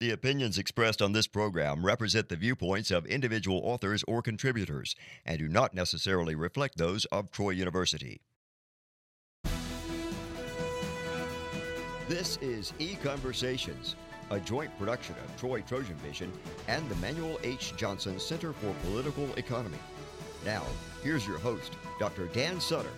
[0.00, 5.38] The opinions expressed on this program represent the viewpoints of individual authors or contributors and
[5.38, 8.22] do not necessarily reflect those of Troy University.
[12.08, 13.94] This is E Conversations,
[14.30, 16.32] a joint production of Troy Trojan Vision
[16.66, 17.74] and the Manuel H.
[17.76, 19.78] Johnson Center for Political Economy.
[20.46, 20.64] Now,
[21.02, 22.24] here's your host, Dr.
[22.28, 22.88] Dan Sutter.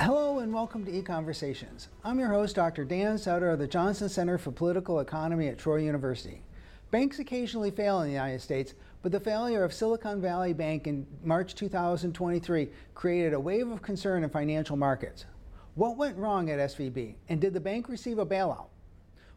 [0.00, 1.88] Hello and welcome to EconVersations.
[2.02, 2.84] I'm your host, Dr.
[2.84, 6.42] Dan Sutter of the Johnson Center for Political Economy at Troy University.
[6.90, 11.06] Banks occasionally fail in the United States, but the failure of Silicon Valley Bank in
[11.22, 15.26] March 2023 created a wave of concern in financial markets.
[15.74, 18.68] What went wrong at SVB, and did the bank receive a bailout?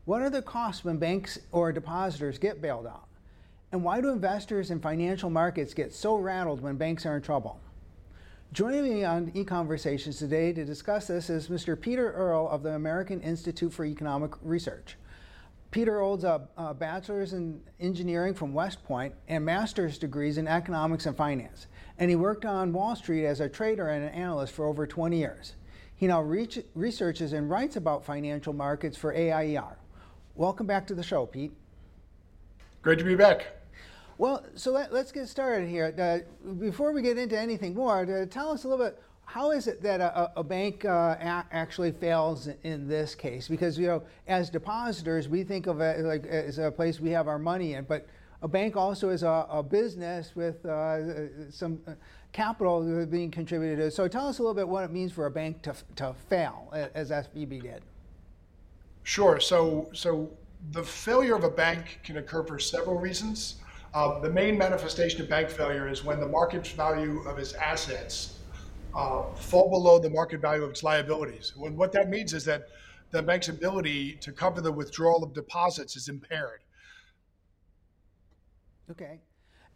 [0.05, 3.07] What are the costs when banks or depositors get bailed out?
[3.73, 7.59] And why do investors and financial markets get so rattled when banks are in trouble?
[8.53, 11.79] Joining me on EconVersations today to discuss this is Mr.
[11.79, 14.95] Peter Earle of the American Institute for Economic Research.
[15.71, 21.05] Peter holds a, a, bachelor's in engineering from West Point and master's degrees in economics
[21.05, 21.67] and finance.
[21.97, 25.17] And he worked on Wall Street as a trader and an analyst for over 20
[25.17, 25.55] years.
[25.95, 29.77] He now reach, researches and writes about financial markets for AIER.
[30.35, 31.51] Welcome back to the show, Pete.
[32.81, 33.47] Great to be back.
[34.17, 35.93] Well, so let, us get started here.
[35.97, 39.01] Uh, before we get into anything more, uh, tell us a little bit.
[39.25, 43.47] How is it that a, a bank uh, a- actually fails in this case?
[43.47, 47.27] Because you know, as depositors, we think of it like as a place we have
[47.27, 48.07] our money in, but
[48.41, 51.93] a bank also is a, a business with uh, some uh,
[52.31, 53.91] capital being contributed to.
[53.91, 56.71] So tell us a little bit what it means for a bank to, to fail,
[56.93, 57.81] as SVB did.
[59.03, 59.39] Sure.
[59.39, 60.29] So, so
[60.71, 63.55] the failure of a bank can occur for several reasons.
[63.95, 68.39] Uh, the main manifestation of bank failure is when the market value of its assets
[68.93, 71.53] uh, fall below the market value of its liabilities.
[71.55, 72.67] When, what that means is that
[73.11, 76.59] the bank's ability to cover the withdrawal of deposits is impaired.
[78.91, 79.21] Okay.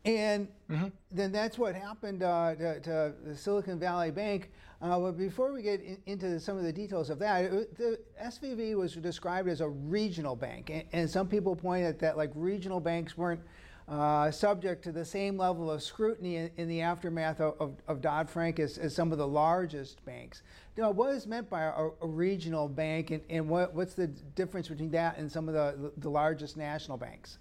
[0.03, 0.87] And mm-hmm.
[1.11, 4.51] then that's what happened uh, to, to, the Silicon Valley Bank.
[4.81, 7.99] Uh, but before we get in, into some of the details of that, it, the
[8.21, 12.81] SVB was described as a regional bank, and, and some people pointed that like regional
[12.81, 13.41] banks weren't
[13.89, 18.01] uh, subject to the same level of scrutiny in, in the aftermath of, of, of
[18.01, 20.43] Dodd Frank as, as, some of the largest banks.
[20.77, 24.07] You know, what is meant by a, a regional bank, and, and what, what's the
[24.07, 27.39] difference between that and some of the, the largest national banks?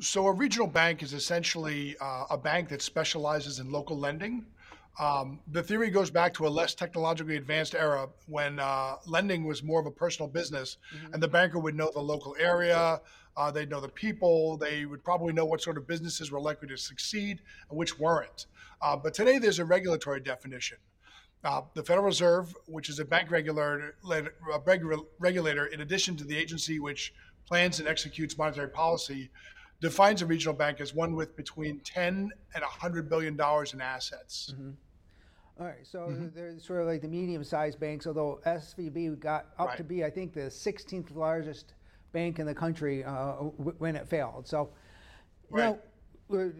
[0.00, 4.44] So, a regional bank is essentially uh, a bank that specializes in local lending.
[4.98, 9.62] Um, the theory goes back to a less technologically advanced era when uh, lending was
[9.62, 11.12] more of a personal business, mm-hmm.
[11.12, 13.00] and the banker would know the local area,
[13.36, 14.56] uh, they'd know the people.
[14.56, 18.46] They would probably know what sort of businesses were likely to succeed and which weren't.
[18.80, 20.78] Uh, but today there's a regulatory definition.
[21.44, 23.94] Uh, the Federal Reserve, which is a bank regulator,
[25.18, 27.14] regulator, in addition to the agency which
[27.46, 29.30] plans and executes monetary policy,
[29.80, 34.52] defines a regional bank as one with between 10 and 100 billion dollars in assets.
[34.54, 34.70] Mm-hmm.
[35.58, 36.28] All right, so mm-hmm.
[36.34, 39.76] they're sort of like the medium-sized banks, although SVB got up right.
[39.78, 41.72] to be, I think, the 16th largest
[42.12, 44.46] bank in the country uh, when it failed.
[44.46, 44.68] So,
[45.48, 45.78] right.
[46.28, 46.52] know,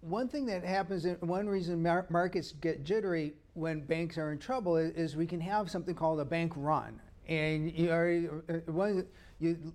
[0.00, 4.76] one thing that happens, one reason mar- markets get jittery when banks are in trouble
[4.76, 7.00] is, is, we can have something called a bank run.
[7.26, 8.26] And you already,
[8.66, 9.06] one,
[9.40, 9.72] you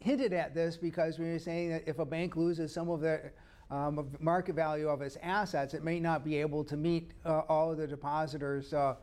[0.00, 3.30] hinted at this because we were saying that if a bank loses some of the
[3.70, 7.70] um, market value of its assets, it may not be able to meet uh, all
[7.70, 8.94] of the depositors' uh,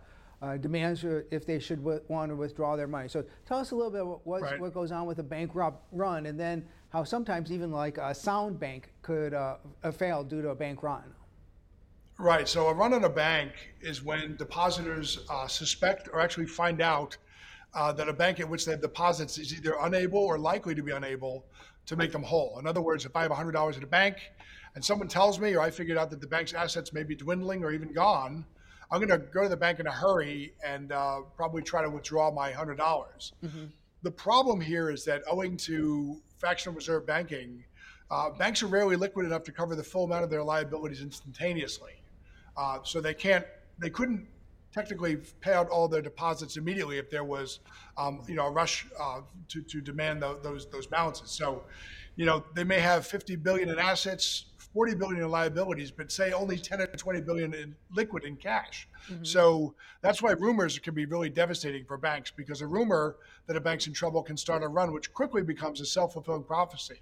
[0.41, 3.07] uh, demands if they should w- want to withdraw their money.
[3.07, 4.59] So tell us a little bit what, right.
[4.59, 8.59] what goes on with a bank run, and then how sometimes even like a sound
[8.59, 9.57] bank could uh,
[9.93, 11.03] fail due to a bank run.
[12.17, 12.47] Right.
[12.47, 13.51] So a run on a bank
[13.81, 17.17] is when depositors uh, suspect or actually find out
[17.73, 20.81] uh, that a bank at which they have deposits is either unable or likely to
[20.81, 21.45] be unable
[21.85, 22.57] to make them whole.
[22.59, 24.17] In other words, if I have $100 at a bank
[24.75, 27.63] and someone tells me or I figured out that the bank's assets may be dwindling
[27.63, 28.45] or even gone,
[28.91, 31.89] I'm going to go to the bank in a hurry and uh, probably try to
[31.89, 33.33] withdraw my hundred dollars.
[33.43, 33.65] Mm-hmm.
[34.03, 37.63] The problem here is that owing to fractional reserve banking,
[38.11, 41.93] uh, banks are rarely liquid enough to cover the full amount of their liabilities instantaneously.
[42.55, 43.45] Uh, so they can't,
[43.79, 44.27] they couldn't
[44.75, 47.59] technically pay out all their deposits immediately if there was,
[47.97, 51.31] um, you know, a rush uh, to, to demand the, those those balances.
[51.31, 51.63] So,
[52.17, 54.45] you know, they may have 50 billion in assets
[54.75, 58.89] 40 billion in liabilities, but say only 10 or 20 billion in liquid in cash.
[59.09, 59.23] Mm-hmm.
[59.23, 63.15] So that's why rumors can be really devastating for banks because a rumor
[63.47, 66.43] that a bank's in trouble can start a run, which quickly becomes a self fulfilling
[66.43, 66.99] prophecy.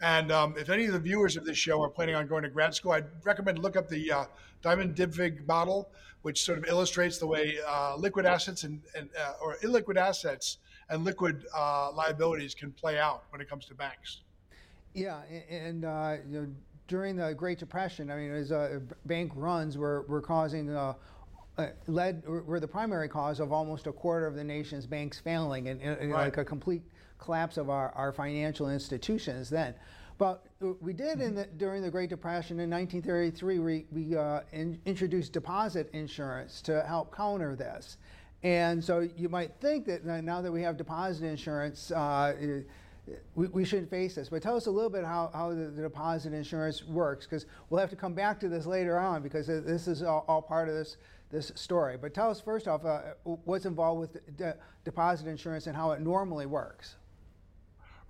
[0.00, 2.48] And um, if any of the viewers of this show are planning on going to
[2.48, 4.24] grad school, I'd recommend look up the uh,
[4.62, 5.90] Diamond Dybvig model,
[6.22, 10.58] which sort of illustrates the way uh, liquid assets and, and uh, or illiquid assets
[10.88, 14.22] and liquid uh, liabilities can play out when it comes to banks.
[14.94, 16.46] Yeah, and uh, you know,
[16.86, 20.94] during the Great Depression, I mean, as uh, bank runs were, were causing uh,
[21.58, 25.68] uh, led were the primary cause of almost a quarter of the nation's banks failing
[25.68, 26.24] and, and right.
[26.24, 26.82] like a complete
[27.18, 29.74] collapse of our, our financial institutions then.
[30.18, 30.44] But
[30.80, 35.32] we did in the, during the Great Depression in 1933, we, we uh, in, introduced
[35.32, 37.96] deposit insurance to help counter this.
[38.42, 42.62] And so you might think that now that we have deposit insurance, uh,
[43.34, 44.28] we, we shouldn't face this.
[44.28, 47.80] But tell us a little bit how, how the, the deposit insurance works, because we'll
[47.80, 50.74] have to come back to this later on, because this is all, all part of
[50.74, 50.96] this
[51.32, 51.96] this story.
[51.96, 54.54] But tell us first off uh, what's involved with de-
[54.84, 56.96] deposit insurance and how it normally works.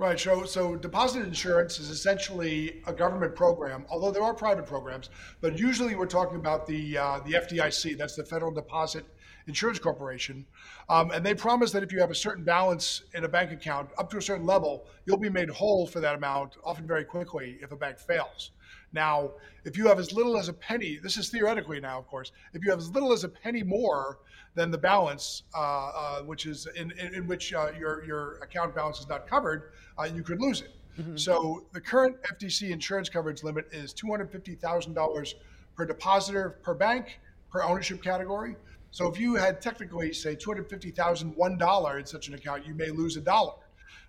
[0.03, 0.19] Right.
[0.19, 5.11] So, so deposit insurance is essentially a government program, although there are private programs.
[5.41, 7.97] But usually, we're talking about the uh, the FDIC.
[7.97, 9.05] That's the Federal Deposit
[9.47, 10.45] Insurance Corporation,
[10.89, 13.91] um, and they promise that if you have a certain balance in a bank account
[13.97, 17.59] up to a certain level, you'll be made whole for that amount, often very quickly,
[17.63, 18.51] if a bank fails.
[18.93, 19.31] Now,
[19.65, 22.65] if you have as little as a penny, this is theoretically now, of course, if
[22.65, 24.19] you have as little as a penny more
[24.55, 28.75] than the balance, uh, uh, which is in, in, in which uh, your, your account
[28.75, 30.75] balance is not covered, uh, you could lose it.
[30.99, 31.17] Mm-hmm.
[31.17, 35.35] So the current FDIC insurance coverage limit is $250,000
[35.75, 38.57] per depositor per bank per ownership category.
[38.91, 43.23] So if you had technically, say, $250,001 in such an account, you may lose a
[43.23, 43.55] dollar.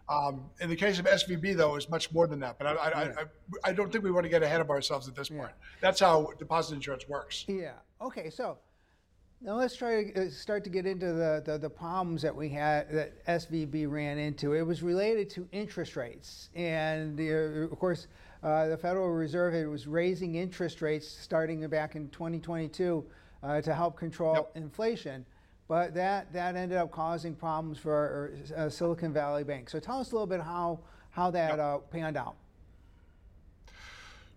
[0.09, 2.57] Um, in the case of SVB, though, is much more than that.
[2.57, 3.13] But I, I, yeah.
[3.63, 5.51] I, I, don't think we want to get ahead of ourselves at this point.
[5.79, 7.45] That's how deposit insurance works.
[7.47, 7.71] Yeah.
[8.01, 8.29] Okay.
[8.29, 8.57] So
[9.41, 12.47] now let's try to uh, start to get into the, the, the problems that we
[12.47, 14.53] had that SVB ran into.
[14.53, 17.23] It was related to interest rates, and uh,
[17.71, 18.07] of course,
[18.41, 23.05] uh, the Federal Reserve was raising interest rates starting back in 2022
[23.43, 24.51] uh, to help control yep.
[24.55, 25.25] inflation.
[25.67, 29.69] But that, that ended up causing problems for uh, Silicon Valley Bank.
[29.69, 30.79] So tell us a little bit how,
[31.11, 32.35] how that uh, panned out.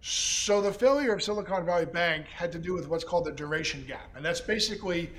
[0.01, 3.85] So the failure of Silicon Valley Bank had to do with what's called the duration
[3.89, 4.09] gap.
[4.15, 5.11] And that's basically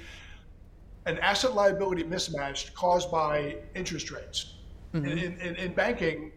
[1.06, 4.54] an asset liability mismatch caused by interest rates.
[4.94, 5.06] Mm-hmm.
[5.06, 6.32] In, in, in, banking,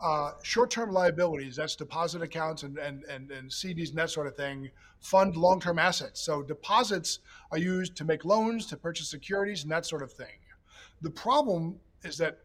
[0.00, 4.36] uh, short-term liabilities, that's deposit accounts and, and, and, and CDs and that sort of
[4.36, 4.70] thing,
[5.00, 6.20] fund long-term assets.
[6.20, 7.20] So deposits
[7.50, 10.38] are used to make loans, to purchase securities, and that sort of thing.
[11.02, 12.38] The problem is that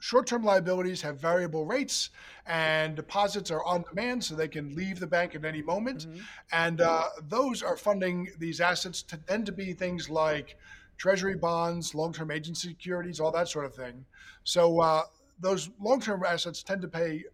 [0.00, 2.10] short-term liabilities have variable rates,
[2.46, 6.06] and deposits are on demand, so they can leave the bank at any moment.
[6.06, 6.20] Mm-hmm.
[6.52, 10.56] And uh, those are funding these assets to tend to be things like
[10.96, 14.04] treasury bonds, long-term agency securities, all that sort of thing.
[14.44, 15.02] So uh,
[15.40, 17.24] those long-term assets tend to pay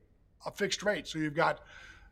[0.45, 1.07] a fixed rate.
[1.07, 1.61] So you've got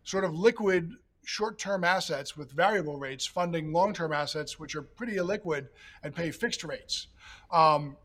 [0.02, 0.92] sort of liquid
[1.24, 5.68] short-term assets with variable rates funding long-term assets, which are pretty illiquid
[6.02, 7.06] and pay fixed rates.
[7.50, 7.96] Um,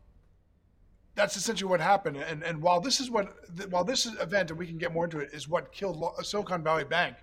[1.14, 2.16] that's essentially what happened.
[2.16, 3.34] And and while this is what
[3.70, 6.84] while this event, and we can get more into it, is what killed Silicon Valley
[6.84, 7.16] Bank,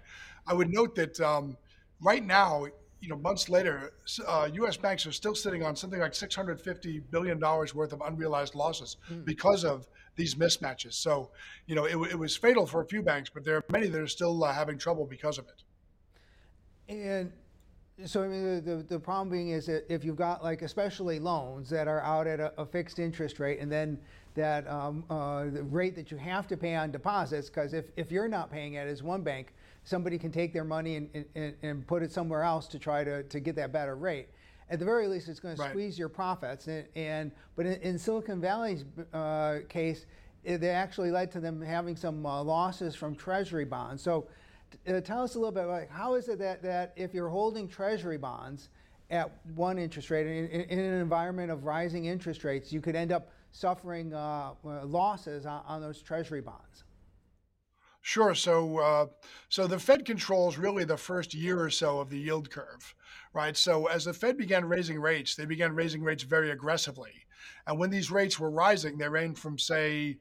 [0.45, 1.57] I would note that um,
[2.01, 2.67] right now
[2.99, 3.93] you know, months later,
[4.25, 4.77] uh, U.S.
[4.77, 9.23] banks are still sitting on something like 650 billion dollars worth of unrealized losses mm.
[9.23, 10.93] because of these mismatches.
[10.93, 11.29] So,
[11.67, 14.01] you know, it, it, was fatal for a few banks, but there are many that
[14.01, 15.63] are still uh, having trouble because of it.
[16.91, 17.31] And
[18.05, 21.19] so, I mean, the, the, the, problem being is that if you've got like especially
[21.19, 23.99] loans that are out at a, a fixed interest rate, and then
[24.35, 28.11] that um, uh, the rate that you have to pay on deposits, because if, if
[28.11, 29.53] you're not paying it as one bank,
[29.87, 33.23] somebody can take their money and, and, and put it somewhere else to try to,
[33.23, 34.27] to get that better rate.
[34.69, 35.99] At the very least, it's going to squeeze right.
[35.99, 36.67] your profits.
[36.67, 40.05] And, and but in, in Silicon Valley's uh, case,
[40.43, 44.03] it, they actually led to them having some uh, losses from treasury bonds.
[44.03, 44.27] So,
[44.85, 47.69] uh, tell us a little bit like how is it that, that if you're holding
[47.69, 48.67] treasury bonds
[49.09, 52.95] at one interest rate in, in, in an environment of rising interest rates, you could
[52.95, 56.83] end up suffering uh, uh, losses on, on those treasury bonds?
[58.07, 58.33] Sure.
[58.33, 59.07] So, uh,
[59.49, 62.95] so the Fed controls really the first year or so of the yield curve,
[63.33, 63.57] right?
[63.57, 67.11] So, as the Fed began raising rates, they began raising rates very aggressively,
[67.67, 70.19] and when these rates were rising, they ranged from say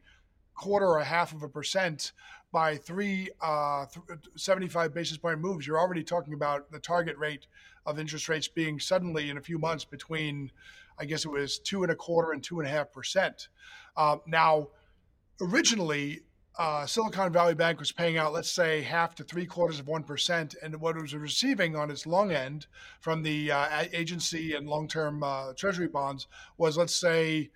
[0.56, 2.10] quarter or half of a percent
[2.50, 3.86] by three uh,
[4.34, 5.64] 75 basis point moves.
[5.64, 7.46] You're already talking about the target rate
[7.86, 10.50] of interest rates being suddenly in a few months between,
[10.98, 13.46] I guess it was two and a quarter and two and a half percent.
[13.96, 14.70] Uh, now,
[15.40, 16.22] originally
[16.58, 20.54] uh, Silicon Valley Bank was paying out, let's say, half to three quarters of 1%.
[20.62, 22.66] And what it was receiving on its long end
[23.00, 27.50] from the uh, agency and long term uh, treasury bonds was, let's say,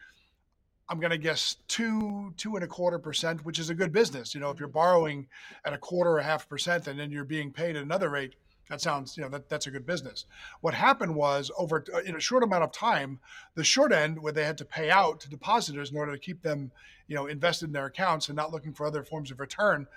[0.88, 4.34] I'm going to guess two, two and a quarter percent, which is a good business.
[4.34, 5.28] You know, if you're borrowing
[5.64, 8.34] at a quarter or half percent and then you're being paid at another rate,
[8.70, 10.26] That sounds, you know, that, that's a good business.
[10.60, 13.18] What happened was over uh, in a short amount of time,
[13.56, 16.40] the short end where they had to pay out to depositors in order to keep
[16.42, 16.70] them,
[17.08, 19.88] you know, invested in their accounts and not looking for other forms of return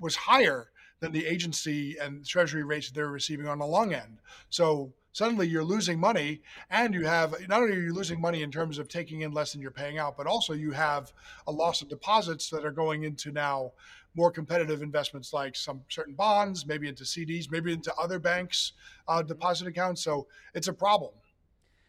[0.00, 0.70] was higher
[1.00, 4.18] than the agency and treasury rates they're receiving on the long end.
[4.48, 8.50] So suddenly you're losing money and you have not only are you losing money in
[8.50, 11.12] terms of taking in less than you're paying out, but also you have
[11.46, 13.72] a loss of deposits that are going into now
[14.14, 18.72] more competitive investments like some certain bonds, maybe into CDs, maybe into other banks'
[19.08, 20.02] uh, deposit accounts.
[20.02, 21.12] So it's a problem.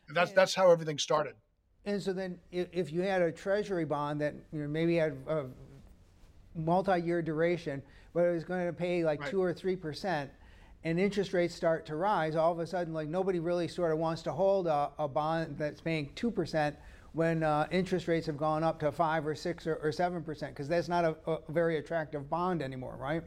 [0.08, 1.34] And that's that's how everything started.
[1.86, 5.46] And so then, if you had a treasury bond that you know, maybe had a
[6.56, 7.82] multi-year duration,
[8.14, 9.30] but it was going to pay like right.
[9.30, 10.30] two or three percent,
[10.86, 13.98] and interest rates start to rise, all of a sudden, like nobody really sort of
[13.98, 16.76] wants to hold a, a bond that's paying two percent
[17.14, 20.68] when uh, interest rates have gone up to five or six or, seven percent, because
[20.68, 23.24] that's not a, a, very attractive bond anymore, right?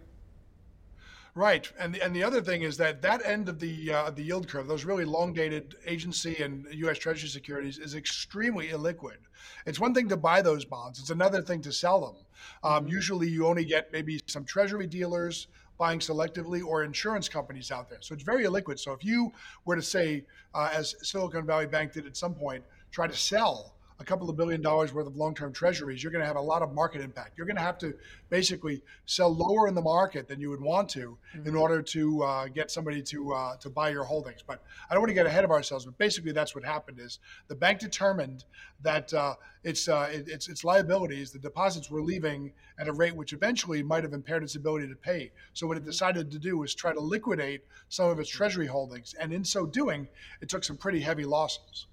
[1.36, 4.22] Right, and the, and the other thing is that that end of the uh, the
[4.22, 6.98] yield curve, those really long dated agency and U.S.
[6.98, 9.18] Treasury securities, is extremely illiquid.
[9.66, 12.16] It's one thing to buy those bonds; it's another thing to sell them.
[12.64, 12.92] Um, mm-hmm.
[12.92, 17.98] usually, you only get maybe some Treasury dealers buying selectively or insurance companies out there.
[18.00, 18.78] So it's very illiquid.
[18.78, 19.30] So if you
[19.66, 20.24] were to say,
[20.54, 24.36] uh, as Silicon Valley Bank did at some point, try to sell a couple of
[24.36, 27.38] billion dollars worth of long-term treasuries, you're going to have a lot of market impact.
[27.38, 27.94] You're going to have to
[28.28, 31.48] basically sell lower in the market than you would want to mm-hmm.
[31.48, 34.42] in order to uh, get somebody to uh, to buy your holdings.
[34.46, 35.86] But I don't want to get ahead of ourselves.
[35.86, 38.44] But basically, that's what happened: is the bank determined
[38.82, 43.32] that uh, its uh, its its liabilities, the deposits, were leaving at a rate which
[43.32, 45.32] eventually might have impaired its ability to pay.
[45.54, 45.90] So what it mm-hmm.
[45.90, 48.36] decided to do was try to liquidate some of its mm-hmm.
[48.36, 50.06] treasury holdings, and in so doing,
[50.42, 51.86] it took some pretty heavy losses.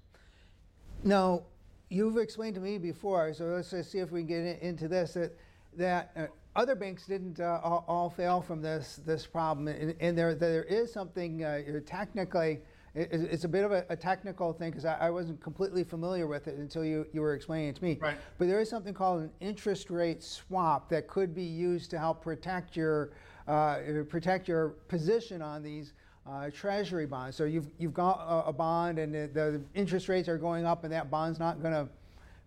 [1.02, 1.44] Now,
[1.88, 5.14] you've explained to me before, so let's just see if we can get into this,
[5.14, 5.32] that,
[5.76, 6.26] that uh,
[6.56, 9.68] other banks didn't uh, all, all, fail from this, this problem.
[9.68, 12.60] And, and there, there is something uh, technically,
[12.94, 16.46] it's a bit of a, a technical thing because I, I, wasn't completely familiar with
[16.46, 17.98] it until you, you were explaining it to me.
[18.00, 18.16] Right.
[18.38, 22.22] But there is something called an interest rate swap that could be used to help
[22.22, 23.10] protect your,
[23.48, 25.92] uh, protect your position on these
[26.26, 27.36] uh, treasury bonds.
[27.36, 30.84] So you've, you've got a, a bond and the, the, interest rates are going up
[30.84, 31.88] and that bond's not going to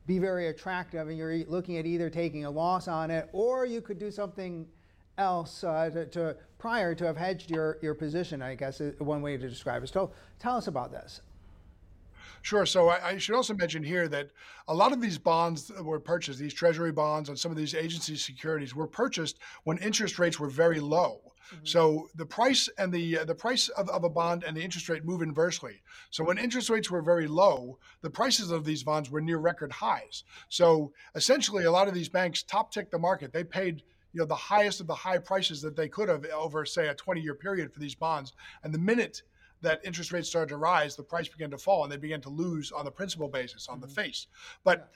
[0.08, 3.82] be very attractive and you're looking at either taking a loss on it or you
[3.82, 4.66] could do something
[5.18, 9.22] else uh, to, to, prior to have hedged your, your position, I guess is one
[9.22, 9.90] way to describe it.
[9.90, 11.22] So tell us about this.
[12.42, 12.66] Sure.
[12.66, 14.30] So I, I, should also mention here that
[14.68, 17.76] a lot of these bonds that were purchased, these treasury bonds and some of these
[17.76, 21.20] agency securities were purchased when interest rates were very low.
[21.54, 21.66] Mm-hmm.
[21.66, 24.90] So the price and the uh, the price of, of a bond and the interest
[24.90, 25.82] rate move inversely.
[26.10, 29.72] So when interest rates were very low, the prices of these bonds were near record
[29.72, 30.24] highs.
[30.50, 33.34] So essentially, a lot of these banks top ticked the market.
[33.34, 36.66] They paid you know the highest of the high prices that they could have over
[36.66, 38.34] say a 20 year period for these bonds.
[38.64, 39.22] And the minute
[39.62, 42.30] that interest rates started to rise, the price began to fall and they began to
[42.30, 43.88] lose on the principal basis, on mm-hmm.
[43.88, 44.28] the face.
[44.64, 44.92] But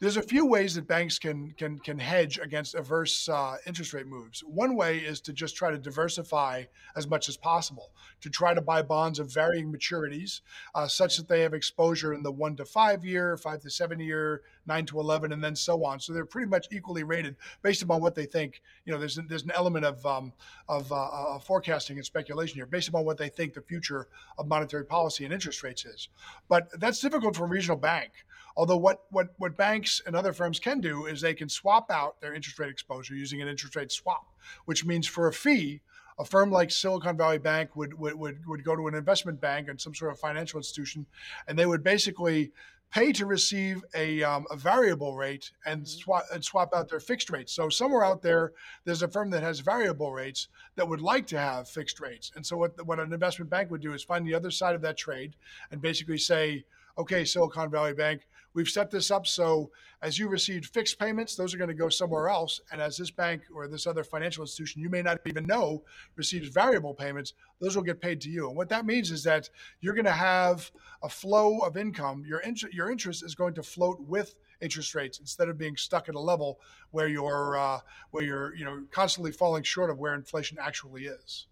[0.00, 4.06] there's a few ways that banks can can can hedge against adverse uh, interest rate
[4.06, 4.40] moves.
[4.40, 6.64] One way is to just try to diversify
[6.96, 10.40] as much as possible, to try to buy bonds of varying maturities,
[10.74, 14.00] uh, such that they have exposure in the one to five year, five to seven
[14.00, 16.00] year, nine to eleven, and then so on.
[16.00, 18.62] So they're pretty much equally rated based upon what they think.
[18.84, 20.32] You know, there's there's an element of um,
[20.68, 24.08] of uh, uh forecasting and speculation here, based upon what they think the future
[24.38, 26.08] of monetary policy and interest rates is.
[26.48, 28.10] But that's difficult for a regional bank.
[28.56, 32.20] Although what, what, what banks and other firms can do is they can swap out
[32.20, 34.26] their interest rate exposure using an interest rate swap,
[34.64, 35.80] which means for a fee,
[36.18, 39.68] a firm like Silicon Valley Bank would, would, would, would go to an investment bank
[39.68, 41.06] and some sort of financial institution,
[41.48, 42.52] and they would basically
[42.92, 45.98] pay to receive a, um, a variable rate and mm-hmm.
[45.98, 47.52] swap, and swap out their fixed rates.
[47.52, 48.52] So somewhere out there,
[48.84, 50.46] there's a firm that has variable rates
[50.76, 52.30] that would like to have fixed rates.
[52.36, 54.82] And so what, what an investment bank would do is find the other side of
[54.82, 55.34] that trade
[55.72, 56.64] and basically say,
[56.96, 59.70] okay, Silicon Valley Bank, We've set this up so
[60.04, 62.60] as you received fixed payments, those are going to go somewhere else.
[62.70, 65.82] And as this bank or this other financial institution you may not even know
[66.14, 68.48] receives variable payments, those will get paid to you.
[68.48, 69.48] And what that means is that
[69.80, 70.70] you're going to have
[71.02, 72.22] a flow of income.
[72.26, 76.08] Your, in- your interest is going to float with interest rates instead of being stuck
[76.08, 77.80] at a level where you're uh,
[78.10, 81.46] where you're you know constantly falling short of where inflation actually is.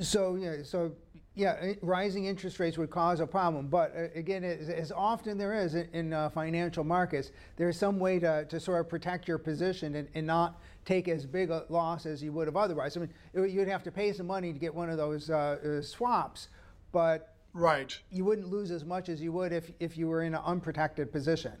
[0.00, 0.92] So yeah, so
[1.34, 3.68] yeah, rising interest rates would cause a problem.
[3.68, 8.44] But uh, again, as often there is in uh, financial markets, there's some way to,
[8.44, 12.22] to sort of protect your position and, and, not take as big a loss as
[12.22, 12.96] you would have otherwise.
[12.96, 15.82] I mean, you'd have to pay some money to get one of those uh, uh,
[15.82, 16.48] swaps,
[16.90, 20.34] but right, you wouldn't lose as much as you would if, if you were in
[20.34, 21.52] an unprotected position.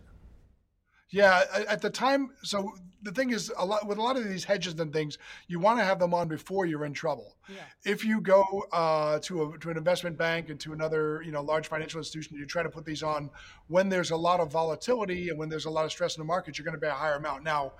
[1.12, 4.44] Yeah, at the time, so the thing is a lot with a lot of these
[4.44, 7.56] hedges and things you want to have them on before you're in trouble yeah.
[7.84, 11.42] if you go uh, to a to an investment bank and to another you know
[11.42, 13.28] large financial institution you try to put these on
[13.68, 16.24] when there's a lot of volatility and when there's a lot of stress in the
[16.24, 17.72] market you're going to pay a higher amount now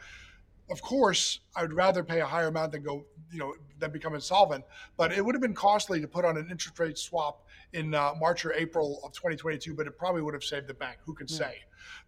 [0.70, 4.14] of course, I would rather pay a higher amount than go, you know, than become
[4.14, 4.64] insolvent.
[4.96, 8.12] But it would have been costly to put on an interest rate swap in uh,
[8.19, 9.75] March or April of 2022.
[9.75, 10.99] But it probably would have saved the bank.
[11.05, 11.37] Who can yeah.
[11.37, 11.59] say?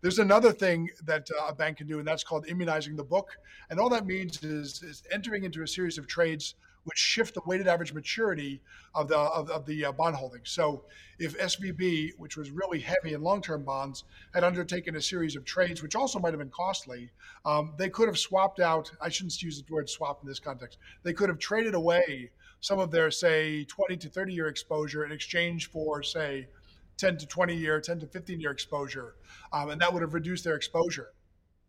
[0.00, 3.36] There's another thing that uh, a bank can do, and that's called immunizing the book.
[3.70, 6.54] And all that means is, is entering into a series of trades
[6.84, 8.60] which shift the weighted average maturity
[8.94, 10.50] of the of, of the uh, bond holdings.
[10.50, 10.84] So
[11.18, 15.82] if SVB, which was really heavy in long-term bonds, had undertaken a series of trades,
[15.82, 17.10] which also might have been costly,
[17.44, 18.90] um, they could have swapped out.
[19.00, 20.78] I shouldn't use the word swap in this context.
[21.02, 22.30] They could have traded away
[22.64, 26.48] some of their say 20 to 30 year exposure in exchange for say
[26.96, 29.16] 10 to 20 year, 10 to 15 year exposure,
[29.52, 31.08] um, and that would have reduced their exposure.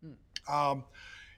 [0.02, 0.54] Hmm.
[0.54, 0.84] Um,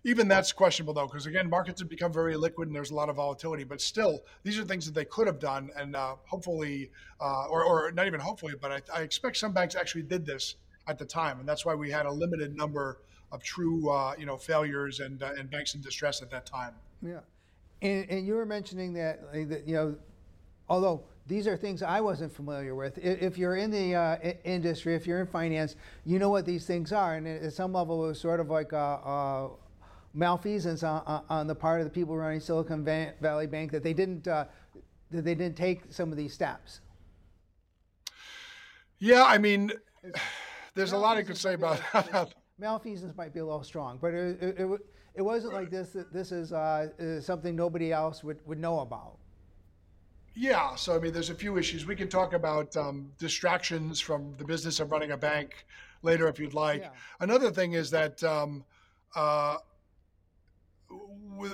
[0.04, 3.08] even that's questionable though, because again, markets have become very liquid and there's a lot
[3.08, 3.64] of volatility.
[3.64, 7.64] But still, these are things that they could have done, and uh, hopefully, uh, or,
[7.64, 10.54] or not even hopefully, but I, I, expect some banks actually did this
[10.86, 13.00] at the time, and that's why we had a limited number
[13.32, 16.74] of true, uh, you know, failures and uh, and banks in distress at that time.
[17.02, 17.20] Yeah,
[17.82, 19.96] and, and you were mentioning that, that you know,
[20.68, 22.96] although these are things I wasn't familiar with.
[22.98, 26.90] If you're in the uh, industry, if you're in finance, you know what these things
[26.90, 29.50] are, and at some level, it was sort of like a, a
[30.14, 34.26] malfeasance on, on, the part of the people running Silicon Valley Bank that they didn't
[34.26, 34.46] uh,
[35.10, 36.80] that they didn't take some of these steps.
[38.98, 39.70] Yeah, I mean,
[40.74, 42.34] there's a lot I could say about that.
[42.58, 44.80] Malfeasance might be a little strong, but it, it, it,
[45.18, 45.96] it wasn't like this.
[46.12, 49.16] This is uh, something nobody else would, would know about.
[50.34, 51.84] Yeah, so I mean, there's a few issues.
[51.84, 55.66] We can talk about um, distractions from the business of running a bank
[56.02, 56.82] later if you'd like.
[56.82, 56.90] Yeah.
[57.18, 58.64] Another thing is that um,
[59.16, 59.56] uh,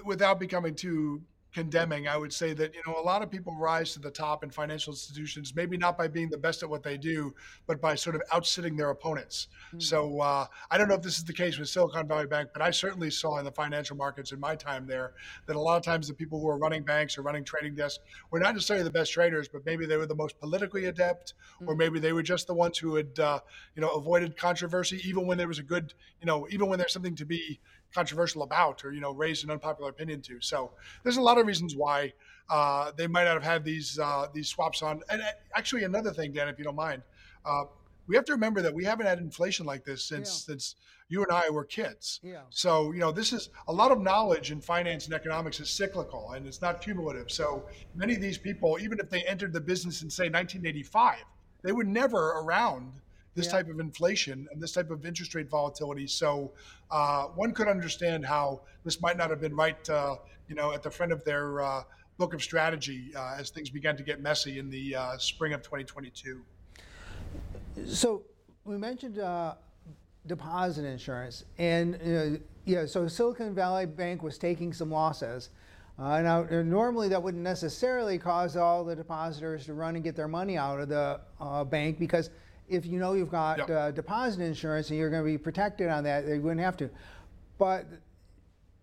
[0.05, 1.23] without becoming too
[1.55, 4.43] condemning, I would say that you know a lot of people rise to the top
[4.43, 7.33] in financial institutions, maybe not by being the best at what they do,
[7.67, 9.49] but by sort of outsitting their opponents.
[9.69, 9.81] Mm-hmm.
[9.81, 12.61] So uh, I don't know if this is the case with Silicon Valley Bank, but
[12.61, 15.15] I certainly saw in the financial markets in my time there
[15.47, 18.03] that a lot of times the people who are running banks or running trading desks
[18.31, 21.71] were not necessarily the best traders, but maybe they were the most politically adept, mm-hmm.
[21.71, 23.39] or maybe they were just the ones who had uh,
[23.77, 26.93] you know avoided controversy, even when there was a good you know even when there's
[26.93, 27.61] something to be
[27.95, 30.41] controversial about or you know raised an unpopular opinion to.
[30.41, 32.13] So there's a lot of reasons why
[32.51, 35.03] uh, they might not have had these uh, these swaps on.
[35.09, 37.03] And uh, actually, another thing, Dan, if you don't mind,
[37.45, 37.65] uh,
[38.07, 40.55] we have to remember that we haven't had inflation like this since yeah.
[40.55, 40.77] since
[41.09, 42.21] you and I were kids.
[42.23, 42.41] Yeah.
[42.51, 46.33] So you know this is a lot of knowledge in finance and economics is cyclical
[46.33, 47.31] and it's not cumulative.
[47.31, 51.19] So many of these people, even if they entered the business in say 1985,
[51.63, 52.93] they were never around
[53.35, 53.53] this yeah.
[53.53, 56.07] type of inflation and this type of interest rate volatility.
[56.07, 56.53] So
[56.91, 60.17] uh, one could understand how this might not have been right, uh,
[60.49, 61.83] you know, at the front of their uh,
[62.19, 65.63] book of strategy uh, as things began to get messy in the uh, spring of
[65.63, 66.43] 2022.
[67.87, 68.23] So
[68.65, 69.55] we mentioned uh,
[70.27, 75.51] deposit insurance, and you yeah, so Silicon Valley Bank was taking some losses.
[75.99, 80.27] Uh, now, normally that wouldn't necessarily cause all the depositors to run and get their
[80.27, 82.31] money out of the uh, bank because
[82.69, 83.71] if you know you've got yep.
[83.71, 86.91] uh, deposit insurance and you're going to be protected on that, they wouldn't have to.
[87.59, 87.87] But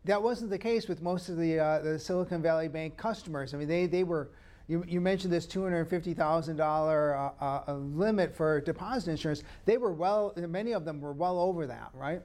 [0.05, 3.53] that wasn't the case with most of the, uh, the Silicon Valley Bank customers.
[3.53, 4.31] I mean, they, they were,
[4.67, 9.43] you, you mentioned this $250,000 uh, uh, limit for deposit insurance.
[9.65, 12.21] They were well, many of them were well over that, right?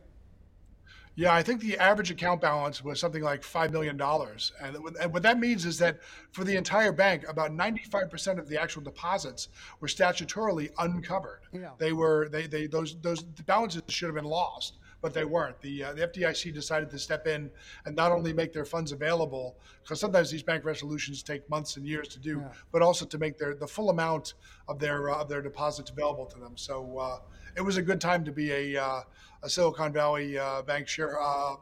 [1.18, 3.98] Yeah, I think the average account balance was something like $5 million.
[3.98, 6.00] And, and what that means is that
[6.32, 9.48] for the entire bank, about 95% of the actual deposits
[9.80, 11.40] were statutorily uncovered.
[11.52, 11.70] Yeah.
[11.78, 15.60] They were, they, they, those, those balances should have been lost but they weren't.
[15.60, 17.48] The, uh, the FDIC decided to step in
[17.84, 21.86] and not only make their funds available, because sometimes these bank resolutions take months and
[21.86, 22.48] years to do, yeah.
[22.72, 24.34] but also to make their the full amount
[24.66, 26.56] of their uh, of their deposits available to them.
[26.56, 27.18] So uh,
[27.56, 29.02] it was a good time to be a, uh,
[29.44, 31.54] a Silicon Valley uh, bank share uh,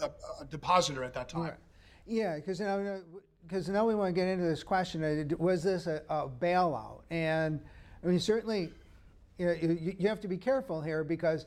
[0.00, 1.42] a, a, depositor at that time.
[1.42, 1.54] Right.
[2.06, 3.00] Yeah, because now
[3.46, 7.02] because now we want to get into this question: Was this a, a bailout?
[7.10, 7.60] And
[8.02, 8.70] I mean, certainly,
[9.36, 11.44] you, know, you, you have to be careful here because.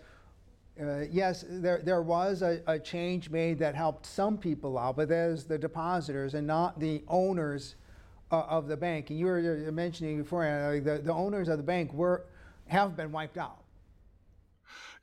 [0.79, 5.09] Uh, yes, there, there was a, a, change made that helped some people out, but
[5.09, 7.75] there's the depositors and not the owners
[8.31, 9.09] uh, of the bank.
[9.09, 12.25] And you were mentioning before, uh, the, the owners of the bank were
[12.67, 13.63] have been wiped out.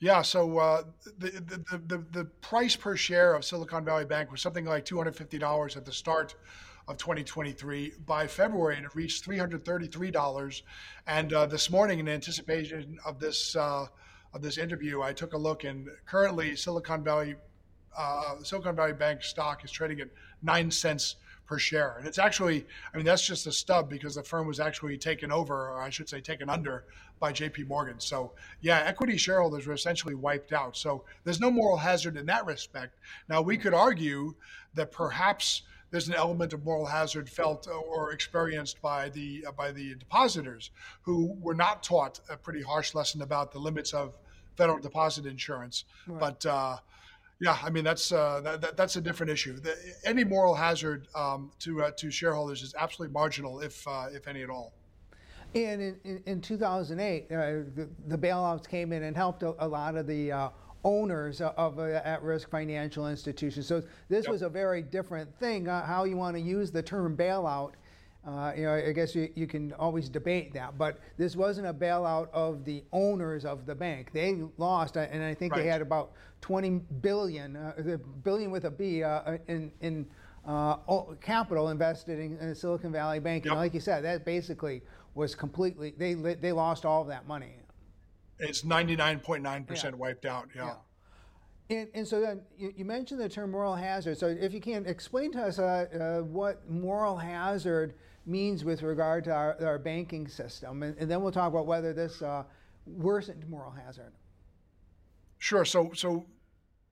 [0.00, 0.82] Yeah, so uh,
[1.18, 5.76] the, the, the, the price per share of Silicon Valley Bank was something like $250
[5.76, 6.34] at the start
[6.88, 7.94] of 2023.
[8.04, 10.62] By February, it reached $333.
[11.06, 13.86] And uh, this morning, in anticipation of this uh,
[14.34, 17.36] of this interview, I took a look, and currently Silicon Valley
[17.96, 20.08] uh, Silicon Valley Bank stock is trading at
[20.42, 21.16] nine cents
[21.46, 21.96] per share.
[21.98, 25.30] And it's actually, I mean, that's just a stub because the firm was actually taken
[25.30, 26.84] over, or I should say, taken under
[27.20, 28.00] by JP Morgan.
[28.00, 30.76] So, yeah, equity shareholders were essentially wiped out.
[30.76, 32.98] So, there's no moral hazard in that respect.
[33.28, 34.34] Now, we could argue
[34.74, 39.70] that perhaps there's an element of moral hazard felt or experienced by the uh, by
[39.70, 44.18] the depositors who were not taught a pretty harsh lesson about the limits of
[44.56, 45.84] federal deposit insurance.
[46.06, 46.20] Right.
[46.20, 46.76] But uh,
[47.40, 49.58] yeah, I mean that's uh, that, that's a different issue.
[49.58, 54.28] The, any moral hazard um, to uh, to shareholders is absolutely marginal, if uh, if
[54.28, 54.72] any at all.
[55.54, 57.36] And in, in, in 2008, uh,
[57.76, 60.48] the, the, bailouts came in and helped a, a lot of the uh,
[60.82, 63.68] owners of uh, at-risk financial institutions.
[63.68, 64.32] So this yep.
[64.32, 65.66] was a very different thing.
[65.66, 67.74] how you want to use the term bailout
[68.26, 71.74] uh, you know, I guess you, you can always debate that, but this wasn't a
[71.74, 74.10] bailout of the owners of the bank.
[74.12, 75.62] They lost, and I think right.
[75.62, 76.70] they had about 20
[77.02, 80.06] billion, uh, billion with a B, uh, in, in
[80.46, 80.76] uh,
[81.20, 83.44] capital invested in, in, Silicon Valley Bank.
[83.44, 83.52] Yep.
[83.52, 84.82] And like you said, that basically
[85.14, 87.56] was completely, they, they lost all of that money.
[88.38, 89.90] It's 99.9% yeah.
[89.90, 90.66] wiped out, yeah.
[90.66, 91.76] yeah.
[91.76, 94.18] And, and, so then you, you, mentioned the term moral hazard.
[94.18, 95.86] So if you can explain to us uh,
[96.20, 97.94] uh, what moral hazard
[98.26, 100.82] means with regard to our, our banking system.
[100.82, 102.44] And, and, then we'll talk about whether this uh,
[102.86, 104.12] worsened moral hazard.
[105.38, 105.64] Sure.
[105.64, 106.26] So, so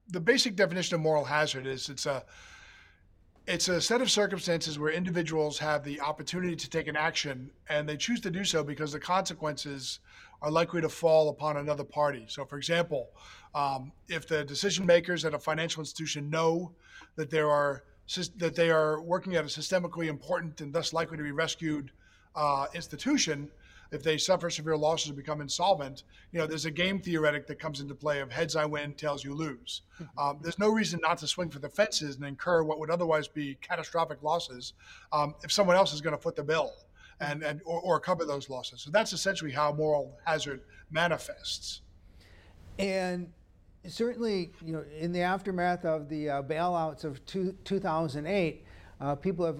[0.09, 2.23] the basic definition of moral hazard is it's a
[3.45, 7.87] it's a set of circumstances where individuals have the opportunity to take an action and
[7.87, 9.99] they choose to do so because the consequences
[10.41, 12.25] are likely to fall upon another party.
[12.29, 13.09] So, for example,
[13.53, 16.73] um, if the decision makers at a financial institution know
[17.17, 17.83] that there are
[18.37, 21.91] that they are working at a systemically important and thus likely to be rescued
[22.35, 23.49] uh, institution,
[23.91, 27.59] if they suffer severe losses and become insolvent, you know, there's a game theoretic that
[27.59, 29.81] comes into play of heads I win, tails you lose.
[30.01, 30.19] Mm-hmm.
[30.19, 33.27] Um, there's no reason not to swing for the fences and incur what would otherwise
[33.27, 34.73] be catastrophic losses
[35.11, 36.73] um, if someone else is going to foot the bill
[37.19, 38.81] and, and or, or cover those losses.
[38.81, 41.81] So that's essentially how moral hazard manifests.
[42.79, 43.31] And
[43.87, 48.65] certainly, you know, in the aftermath of the uh, bailouts of two, 2008,
[49.01, 49.57] uh, people have,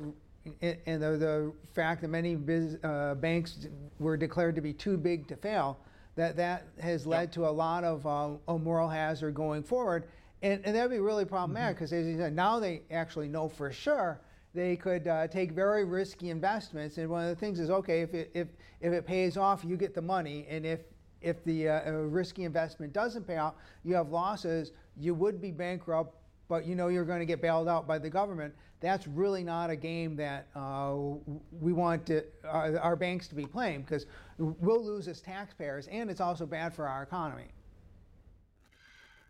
[0.61, 3.67] and the, the, fact that many biz, uh, banks
[3.99, 5.79] were declared to be too big to fail,
[6.15, 7.31] that that has led yep.
[7.31, 10.07] to a lot of uh, moral hazard going forward.
[10.43, 12.01] And, and that'd be really problematic because, mm-hmm.
[12.01, 14.19] as you said, now they actually know for sure
[14.53, 16.97] they could uh, take very risky investments.
[16.97, 18.47] And one of the things is, okay, if it, if,
[18.81, 20.45] if it pays off, you get the money.
[20.47, 20.81] And if
[21.23, 26.15] if the uh, risky investment doesn't pay out, you have losses, you would be bankrupt,
[26.47, 28.53] but you know you're going to get bailed out by the government.
[28.79, 30.95] That's really not a game that uh,
[31.61, 34.05] we want to, uh, our banks to be playing because
[34.37, 37.47] we'll lose as taxpayers, and it's also bad for our economy.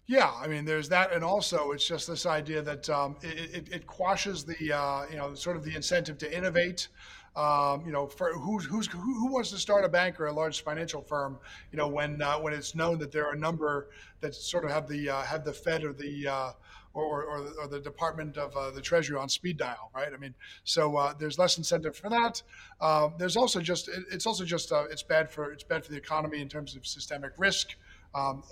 [0.06, 3.70] Yeah, I mean, there's that, and also it's just this idea that um, it, it,
[3.72, 6.90] it, quashes the uh, you know sort of the incentive to innovate.
[7.36, 10.64] Um, you know, for who's who's who wants to start a bank or a large
[10.64, 11.40] financial firm?
[11.72, 13.90] You know, when uh, when it's known that there are a number
[14.22, 16.52] that sort of have the uh, have the Fed or the uh,
[16.94, 20.14] or, or, or, the Department of uh, the Treasury on speed dial, right?
[20.14, 22.44] I mean, so uh, there's less incentive for that.
[22.80, 25.98] Um, there's also just it's also just uh, it's bad for it's bad for the
[25.98, 27.76] economy in terms of systemic risk.
[28.14, 28.44] Um,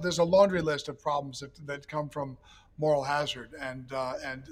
[0.00, 2.38] there's a laundry list of problems that, that come from
[2.78, 3.92] moral hazard, and
[4.24, 4.42] and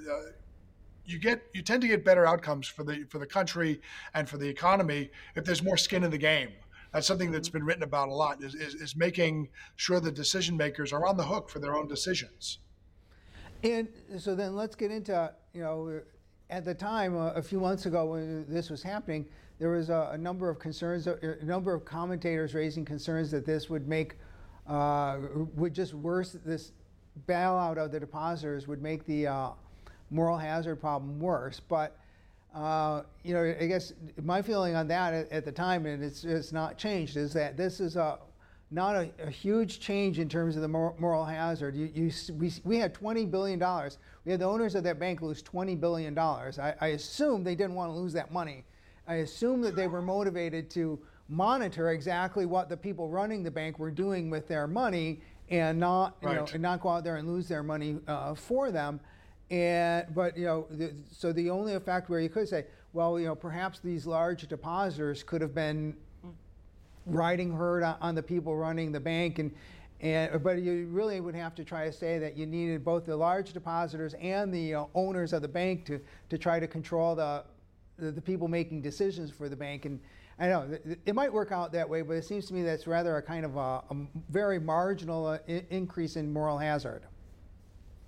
[1.05, 3.81] you get you tend to get better outcomes for the for the country
[4.13, 6.49] and for the economy if there's more skin in the game.
[6.93, 7.59] That's something that's mm-hmm.
[7.59, 11.15] been written about a lot is, is, is making sure the decision makers are on
[11.15, 12.59] the hook for their own decisions.
[13.63, 13.87] And
[14.17, 16.01] so then let's get into you know
[16.49, 19.25] at the time uh, a few months ago when this was happening,
[19.57, 23.45] there was a, a number of concerns, a, a, number of commentators raising concerns that
[23.45, 24.15] this would make
[24.67, 25.17] uh,
[25.55, 26.73] would just worse this
[27.27, 29.49] bailout of the depositors would make the uh,
[30.11, 31.59] moral hazard problem worse.
[31.59, 31.97] But
[32.53, 36.25] uh, you know, I guess my feeling on that at, at, the time, and it's,
[36.25, 38.19] it's not changed, is that this is a
[38.71, 41.75] not a, a huge change in terms of the moral hazard.
[41.75, 43.59] You, you, we, we had $20 billion.
[44.23, 46.17] We had the owners of that bank lose $20 billion.
[46.17, 48.63] I, I assume they didn't want to lose that money.
[49.07, 50.97] I assume that they were motivated to
[51.27, 55.19] monitor exactly what the people running the bank were doing with their money
[55.49, 56.31] and not, right.
[56.31, 59.01] you know, and not go out there and lose their money uh, for them.
[59.51, 63.25] And but you know, the, so the only effect where you could say, well, you
[63.25, 65.93] know, perhaps these large depositors could have been
[67.05, 69.51] riding herd on, on the people running the bank, and
[69.99, 73.15] and but you really would have to try to say that you needed both the
[73.15, 77.43] large depositors and the uh, owners of the bank to to try to control the,
[77.97, 79.99] the, people making decisions for the bank and.
[80.39, 83.15] I know it might work out that way, but it seems to me that's rather
[83.17, 83.95] a kind of a, a
[84.31, 85.37] very marginal uh,
[85.69, 87.03] increase in moral hazard.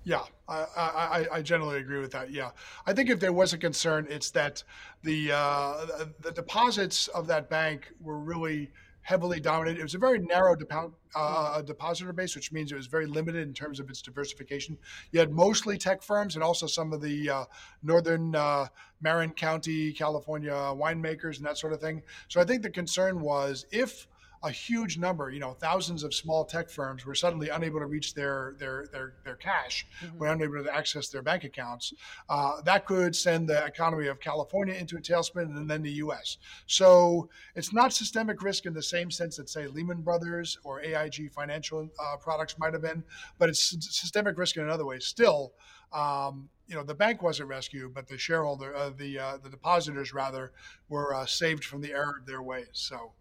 [0.06, 2.30] Yeah, I, I, I, generally agree with that.
[2.30, 2.52] Yeah,
[2.86, 4.62] I think if there was a concern, it's that
[5.02, 5.86] the uh,
[6.20, 8.72] the deposits of that bank were really
[9.04, 9.80] heavily dominated.
[9.80, 13.48] It was a very narrow depo- uh, depositor base, which means it was very limited
[13.48, 14.78] in terms of its diversification.
[15.12, 17.46] You had mostly tech firms and also some of the uh,
[17.84, 18.68] northern uh,
[19.02, 22.02] Marin County, California winemakers and that sort of thing.
[22.30, 24.08] So I think the concern was if
[24.44, 28.14] a huge number, you know, thousands of small tech firms were suddenly unable to reach
[28.14, 30.18] their their their, their cash, mm-hmm.
[30.18, 31.94] were unable to access their bank accounts.
[32.30, 36.38] Uh, that could send the economy of California into a tailspin, and then the U.S.
[36.68, 41.32] So it's not systemic risk in the same sense that say Lehman Brothers or AIG
[41.32, 43.04] financial uh, products might have been,
[43.40, 45.00] but it's systemic risk in another way.
[45.00, 45.54] Still.
[45.94, 50.14] Um, you know the bank wasn't rescued, but the shareholder, uh, the uh, the depositors
[50.14, 50.54] rather,
[50.90, 52.70] were uh, saved from the error of their ways.
[52.72, 53.12] So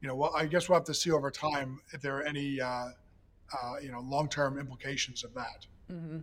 [0.00, 2.60] you know, well, I guess we'll have to see over time if there are any,
[2.60, 5.66] uh, uh, you know, long-term implications of that.
[5.92, 6.18] Mm-hmm.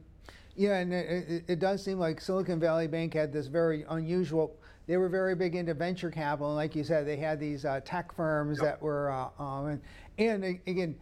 [0.55, 4.55] Yeah, and it, it, does seem like Silicon Valley Bank had this very unusual.
[4.87, 7.81] They were very big into venture capital, and like you said, they had these uh,
[7.85, 8.65] tech firms yep.
[8.65, 9.81] that were, uh, um, and,
[10.17, 10.95] and again,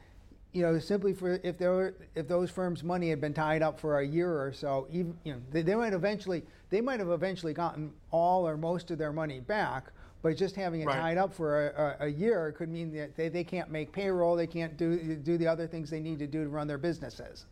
[0.52, 3.80] you know, simply for if there were, if those firms' money had been tied up
[3.80, 7.10] for a year or so, even you know, they, they might eventually they might have
[7.10, 9.92] eventually gotten all or most of their money back,
[10.26, 10.96] but just having it right.
[10.96, 14.36] tied up for a, a, a, year could mean that they, they can't make payroll,
[14.36, 17.46] they can't do, do the other things they need to do to run their businesses.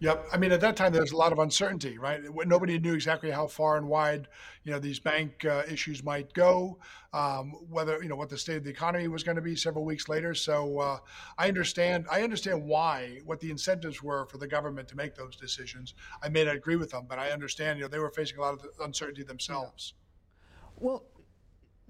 [0.00, 0.26] Yep.
[0.32, 2.22] I mean, at that time, there was a lot of uncertainty, right?
[2.44, 4.26] Nobody knew exactly how far and wide,
[4.64, 6.76] you know, these bank uh, issues might go,
[7.12, 9.84] um, whether, you know, what the state of the economy was going to be several
[9.84, 10.34] weeks later.
[10.34, 10.98] So uh,
[11.38, 15.36] I understand, I understand why, what the incentives were for the government to make those
[15.36, 15.94] decisions.
[16.20, 18.40] I may not agree with them, but I understand, you know, they were facing a
[18.40, 19.94] lot of uncertainty themselves.
[20.76, 21.04] Well,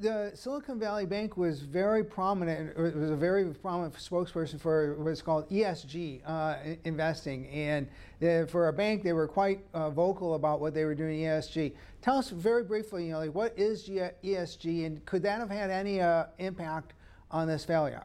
[0.01, 2.71] the Silicon Valley Bank was very prominent.
[2.77, 7.89] It was a very prominent spokesperson for what's called ESG uh, investing, and
[8.51, 11.75] for a bank, they were quite uh, vocal about what they were doing ESG.
[12.01, 15.71] Tell us very briefly, you know, like what is ESG, and could that have had
[15.71, 16.95] any uh, impact
[17.31, 18.05] on this failure?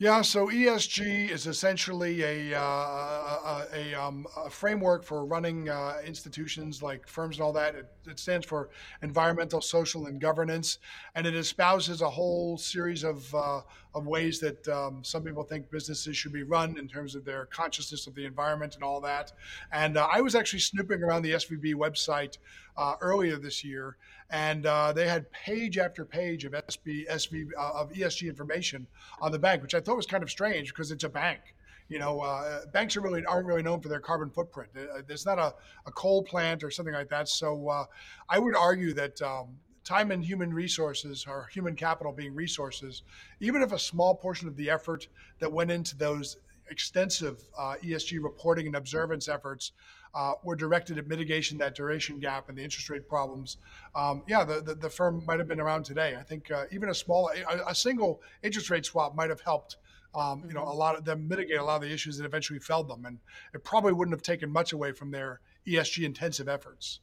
[0.00, 5.98] Yeah, so ESG is essentially a, uh, a, a, um, a, framework for running uh,
[6.06, 7.74] institutions like firms and all that.
[7.74, 8.70] It, it, stands for
[9.02, 10.78] environmental, social, and governance,
[11.14, 13.60] and it espouses a whole series of, uh,
[13.94, 17.46] of ways that um, some people think businesses should be run in terms of their
[17.46, 19.32] consciousness of the environment and all that.
[19.72, 22.38] And uh, I was actually snooping around the SVB website
[22.76, 23.96] uh, earlier this year,
[24.30, 28.86] and uh, they had page after page of SB, SV, uh, of ESG information
[29.20, 31.40] on the bank, which I thought was kind of strange because it's a bank.
[31.88, 34.70] You know, uh, banks are really aren't really known for their carbon footprint.
[34.76, 35.52] Uh, there's not a,
[35.86, 37.28] a coal plant or something like that.
[37.28, 37.84] So uh,
[38.28, 39.20] I would argue that.
[39.20, 39.58] Um,
[39.90, 43.02] time and human resources or human capital being resources,
[43.40, 45.08] even if a small portion of the effort
[45.40, 46.36] that went into those
[46.70, 49.72] extensive uh, ESG reporting and observance efforts
[50.14, 53.56] uh, were directed at mitigation that duration gap and the interest rate problems.
[53.96, 56.16] Um, yeah, the, the, the, firm might have been around today.
[56.16, 59.76] I think uh, even a small, a, a, single interest rate swap might have helped.
[60.14, 60.70] Um, you know, mm-hmm.
[60.70, 63.18] a lot of them mitigate a lot of the issues that eventually felled them, and
[63.54, 67.00] it probably wouldn't have taken much away from their ESG intensive efforts.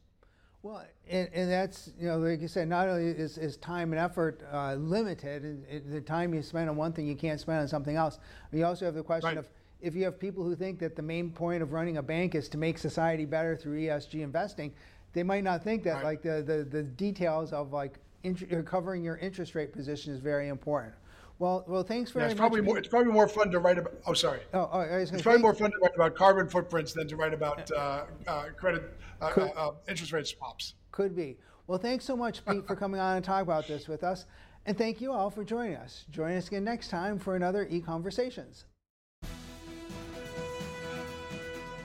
[0.63, 3.99] Well, and, and, that's, you know, like you said, not only is, is time and
[3.99, 7.59] effort uh, limited, it, it, the time you spend on one thing you can't spend
[7.59, 8.19] on something else.
[8.51, 9.37] You also have the question right.
[9.37, 9.49] of
[9.81, 12.49] if you have people who think that the main point of running a bank is
[12.49, 14.73] to make society better through ESG investing,
[15.13, 16.03] they might not think that right.
[16.03, 20.47] like the, the, the details of like int- covering your interest rate position is very
[20.47, 20.93] important.
[21.39, 22.39] Well, well, thanks very yeah, it's much.
[22.39, 23.93] Probably more, it's probably more fun to write about.
[24.07, 24.39] Oh, sorry.
[24.53, 27.69] Oh, oh it's probably more fun to write about carbon footprints than to write about
[27.71, 30.73] uh, uh, credit uh, could, uh, interest rate swaps.
[30.91, 31.37] Could be.
[31.67, 34.25] Well, thanks so much, Pete, for coming on and talk about this with us,
[34.65, 36.05] and thank you all for joining us.
[36.09, 38.65] Join us again next time for another E Conversations.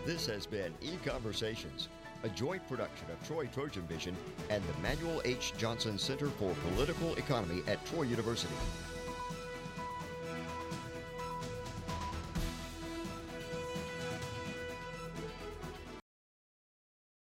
[0.06, 1.88] This has been E Conversations,
[2.24, 4.16] a joint production of Troy Trojan Vision
[4.48, 5.52] and the Manuel H.
[5.58, 8.54] Johnson Center for Political Economy at Troy University.